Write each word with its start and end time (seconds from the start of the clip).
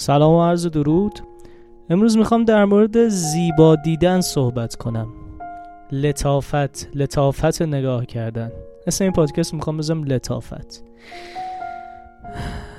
سلام 0.00 0.34
و 0.34 0.44
عرض 0.44 0.66
درود. 0.66 1.20
امروز 1.90 2.16
می‌خوام 2.16 2.44
در 2.44 2.64
مورد 2.64 3.08
زیبا 3.08 3.76
دیدن 3.76 4.20
صحبت 4.20 4.74
کنم. 4.74 5.08
لطافت 5.92 6.88
لطافت 6.94 7.62
نگاه 7.62 8.06
کردن. 8.06 8.52
اسم 8.86 9.04
این 9.04 9.12
پادکست 9.12 9.54
می‌خوام 9.54 9.76
بزنم 9.76 10.04
لطافت. 10.04 10.84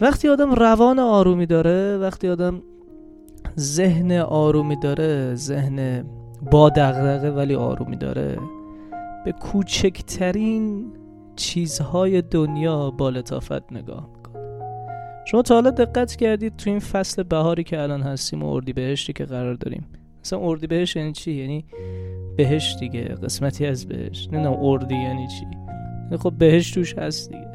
وقتی 0.00 0.28
آدم 0.28 0.54
روان 0.54 0.98
آرومی 0.98 1.46
داره 1.46 1.98
وقتی 1.98 2.28
آدم 2.28 2.62
ذهن 3.58 4.12
آرومی 4.12 4.76
داره 4.76 5.34
ذهن 5.34 6.04
با 6.50 6.68
دغدغه 6.68 7.30
ولی 7.30 7.54
آرومی 7.54 7.96
داره 7.96 8.38
به 9.24 9.32
کوچکترین 9.32 10.92
چیزهای 11.36 12.22
دنیا 12.22 12.90
با 12.90 13.10
لطافت 13.10 13.72
نگاه 13.72 14.19
شما 15.30 15.42
تا 15.42 15.54
حالا 15.54 15.70
دقت 15.70 16.16
کردید 16.16 16.56
تو 16.56 16.70
این 16.70 16.78
فصل 16.78 17.22
بهاری 17.22 17.64
که 17.64 17.80
الان 17.80 18.02
هستیم 18.02 18.42
و 18.42 18.46
اردی 18.46 18.72
بهشتی 18.72 19.12
که 19.12 19.24
قرار 19.24 19.54
داریم. 19.54 19.86
مثلا 20.24 20.38
اردی 20.40 20.66
بهشت 20.66 20.96
یعنی 20.96 21.12
چی؟ 21.12 21.32
یعنی 21.32 21.64
بهشت 22.36 22.80
دیگه 22.80 23.00
قسمتی 23.00 23.66
از 23.66 23.86
بهشت. 23.86 24.32
نه 24.32 24.40
نه 24.40 24.58
اردی 24.60 24.94
یعنی 24.94 25.28
چی. 25.28 25.44
یعنی 26.04 26.16
خب 26.16 26.32
بهشت 26.38 26.74
توش 26.74 26.98
هست 26.98 27.30
دیگه. 27.30 27.48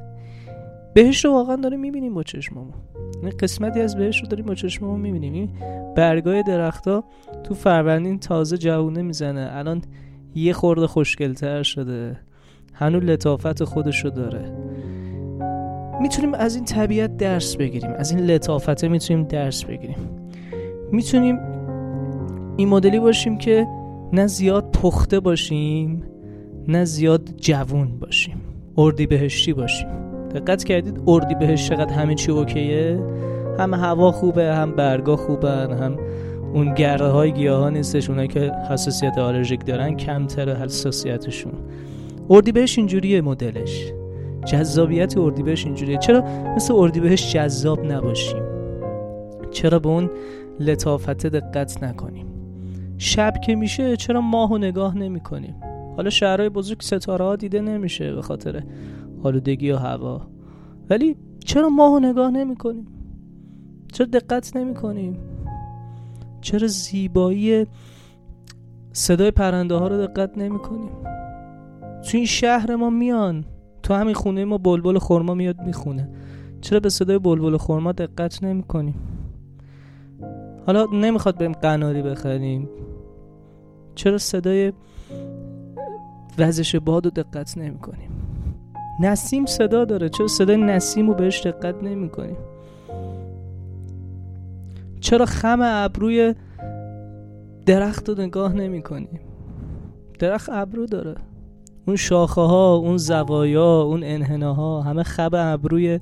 بهشت 0.93 1.25
رو 1.25 1.31
واقعا 1.31 1.55
داریم 1.55 1.79
می‌بینیم 1.79 2.13
با 2.13 2.23
چشممون 2.23 2.73
این 2.93 3.13
یعنی 3.23 3.31
قسمتی 3.31 3.81
از 3.81 3.97
بهشت 3.97 4.21
رو 4.21 4.27
داریم 4.27 4.45
با 4.45 4.55
چشممون 4.55 4.99
می‌بینیم. 4.99 5.33
این 5.33 5.49
برگای 5.95 6.43
درختها 6.43 7.03
تو 7.43 7.53
فروردین 7.53 8.19
تازه 8.19 8.57
جوونه 8.57 9.01
می‌زنه. 9.01 9.49
الان 9.51 9.81
یه 10.35 10.53
خورده 10.53 10.87
خوشگلتر 10.87 11.63
شده. 11.63 12.19
هنوز 12.73 13.03
لطافت 13.03 13.63
خودش 13.63 14.05
داره. 14.05 14.64
می‌تونیم 16.01 16.33
از 16.33 16.55
این 16.55 16.65
طبیعت 16.65 17.17
درس 17.17 17.55
بگیریم 17.55 17.91
از 17.97 18.11
این 18.11 18.19
لطافته 18.19 18.87
می‌تونیم 18.87 19.23
درس 19.23 19.63
بگیریم. 19.63 19.97
می‌تونیم 20.91 21.39
این 22.57 22.67
مدلی 22.67 22.99
باشیم 22.99 23.37
که 23.37 23.67
نه 24.13 24.27
زیاد 24.27 24.71
پخته 24.71 25.19
باشیم 25.19 26.03
نه 26.67 26.85
زیاد 26.85 27.29
جوون 27.37 27.99
باشیم 27.99 28.41
اردی 28.77 29.07
بهشتی 29.07 29.53
باشیم. 29.53 29.87
دقت 30.35 30.63
کردید 30.63 31.01
اردی 31.07 31.35
بهشت 31.35 31.69
چقدر 31.69 31.93
همه 31.93 32.15
چی 32.15 32.31
اوکیه؟ 32.31 32.99
هم 33.59 33.73
هوا 33.73 34.11
خوبه 34.11 34.55
هم 34.55 34.71
برگا 34.71 35.15
خوبه 35.15 35.49
هم 35.49 35.97
اون 36.53 36.73
گره 36.73 37.07
های 37.07 37.31
گیاه 37.31 37.69
نیستش 37.69 38.09
اونایی 38.09 38.27
که 38.27 38.51
حساسیت 38.69 39.17
آلرژیک 39.17 39.65
دارن 39.65 39.97
کمتر 39.97 40.55
حساسیتشون. 40.55 41.53
اردی 42.29 42.51
بهش 42.51 42.77
اینجوریه 42.77 43.21
مدلش. 43.21 43.91
جذابیت 44.45 45.17
اردیبهشت 45.17 45.65
اینجوریه. 45.65 45.97
چرا 45.97 46.23
مثل 46.55 46.73
اردیبهشت 46.73 47.29
جذاب 47.33 47.85
نباشیم؟ 47.91 48.43
چرا 49.51 49.79
به 49.79 49.89
اون 49.89 50.09
لطافت 50.59 51.27
دقت 51.27 51.83
نکنیم؟ 51.83 52.25
شب 52.97 53.33
که 53.45 53.55
میشه 53.55 53.97
چرا 53.97 54.21
ماه 54.21 54.51
و 54.51 54.57
نگاه 54.57 54.97
نمی 54.97 55.19
کنیم 55.19 55.55
حالا 55.97 56.09
شهرهای 56.09 56.49
بزرگ 56.49 56.81
ستاره 56.81 57.25
ها 57.25 57.35
دیده 57.35 57.61
نمیشه 57.61 58.13
به 58.13 58.21
خاطر 58.21 58.63
آلودگی 59.23 59.71
و 59.71 59.77
هوا. 59.77 60.21
ولی 60.89 61.15
چرا 61.45 61.69
ماه 61.69 61.93
و 61.93 61.99
نگاه 61.99 62.31
نمی 62.31 62.55
کنیم 62.55 62.87
چرا 63.93 64.07
دقت 64.07 64.55
نمی 64.55 64.73
کنیم 64.73 65.17
چرا 66.41 66.67
زیبایی 66.67 67.65
صدای 68.93 69.31
پرنده 69.31 69.75
ها 69.75 69.87
رو 69.87 70.07
دقت 70.07 70.37
نمی 70.37 70.59
کنیم 70.59 70.91
تو 72.05 72.17
این 72.17 72.25
شهر 72.25 72.75
ما 72.75 72.89
میان. 72.89 73.45
تو 73.85 73.93
همین 73.93 74.13
خونه 74.13 74.45
ما 74.45 74.57
بلبل 74.57 74.97
خورما 74.97 75.33
میاد 75.33 75.61
می‌خونه. 75.61 76.09
چرا 76.61 76.79
به 76.79 76.89
صدای 76.89 77.19
بلبل 77.19 77.57
خورما 77.57 77.91
دقت 77.91 78.43
نمی 78.43 78.63
کنیم 78.63 78.95
حالا 80.67 80.85
نمی‌خواد 80.93 81.37
بریم 81.37 81.51
قناری 81.51 82.01
بخریم. 82.01 82.69
چرا 83.95 84.17
صدای 84.17 84.73
وزش 86.37 86.75
باد 86.75 87.05
رو 87.05 87.11
دقت 87.11 87.57
نمی 87.57 87.77
کنیم 87.77 88.09
نسیم 88.99 89.45
صدا 89.45 89.85
داره. 89.85 90.09
چرا 90.09 90.27
صدای 90.27 90.57
نسیم 90.57 91.07
رو 91.07 91.13
بهش 91.13 91.41
دقت 91.41 91.83
نمی 91.83 92.09
کنیم 92.09 92.37
چرا 94.99 95.25
خم 95.25 95.59
ابروی 95.61 96.35
درخت 97.65 98.09
رو 98.09 98.15
نگاه 98.21 98.53
نمی 98.53 98.81
کنیم 98.81 99.19
درخت 100.19 100.49
ابرو 100.49 100.85
داره. 100.85 101.15
اون 101.87 101.95
شاخه 101.95 102.41
ها 102.41 102.75
اون 102.75 102.97
زوایا 102.97 103.81
اون 103.81 104.03
انحناها 104.03 104.81
همه 104.81 105.03
خب 105.03 105.35
ابروی 105.35 105.99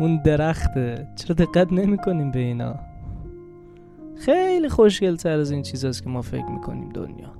اون 0.00 0.22
درخته. 0.22 1.08
چرا 1.16 1.34
دقت 1.34 1.72
نمی 1.72 1.98
کنیم 1.98 2.30
به 2.30 2.38
اینا؟ 2.38 2.74
خیلی 4.16 4.68
خوشگل 4.68 5.16
تر 5.16 5.38
از 5.38 5.50
این 5.50 5.62
چیزاست 5.62 6.02
که 6.02 6.10
ما 6.10 6.22
فکر 6.22 6.46
می‌کنیم 6.46 6.88
دنیا. 6.88 7.32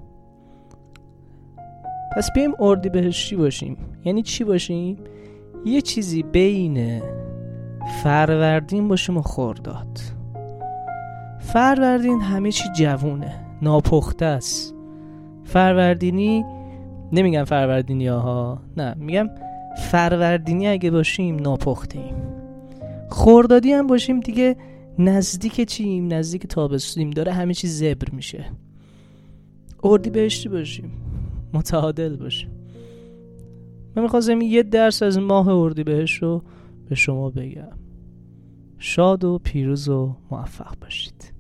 پس 2.17 2.33
بیایم 2.33 2.53
اردی 2.59 2.89
بهشتی 2.89 3.37
باشیم؟ 3.37 3.77
یعنی 4.05 4.23
چی 4.23 4.45
باشیم؟ 4.45 4.97
یه 5.65 5.81
چیزی 5.81 6.23
بین 6.23 7.03
فروردین 8.03 8.89
باشیم 8.89 9.17
و 9.17 9.23
خورداد 9.23 9.99
فروردین 11.39 12.21
همه 12.21 12.53
چی 12.53 12.65
جوونه 12.77 13.35
ناپخته 13.63 14.25
است. 14.25 14.75
فروردینی 15.45 16.45
نمیگم 17.13 17.45
فروردینی 17.45 18.07
ها 18.07 18.63
نه 18.77 18.95
میگم 18.95 19.31
فروردینی 19.91 20.69
اگه 20.69 20.91
باشیم 20.91 21.37
ناپخته 21.37 21.99
ایم 21.99 22.15
خوردادی 23.11 23.73
هم 23.73 23.87
باشیم 23.87 24.21
دیگه 24.21 24.57
نزدیک 24.99 25.61
چیم؟ 25.61 26.13
نزدیک 26.13 26.47
تابستونیم. 26.47 27.11
داره 27.11 27.33
همه 27.33 27.55
چی 27.55 27.69
زبر 27.69 28.11
میشه. 28.13 28.45
اردی 29.85 30.11
بهشتی 30.11 30.49
باشیم. 30.49 30.93
متعادل 31.55 32.17
باشیم. 32.17 32.51
من 33.97 34.03
می‌خواستم 34.03 34.41
یه 34.41 34.63
درس 34.63 35.03
از 35.03 35.19
ماه 35.19 35.49
اردی 35.49 35.85
بهش 35.85 36.15
رو 36.15 36.43
به 36.89 36.95
شما 36.95 37.31
بگم. 37.31 37.73
شاد 38.79 39.25
و 39.25 39.39
پیروز 39.45 39.89
و 39.89 40.17
موفق 40.31 40.75
باشید. 40.81 41.40